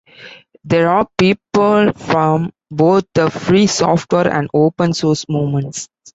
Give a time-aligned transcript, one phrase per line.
[0.63, 5.89] There are people from both the Free Software and Open Source movements.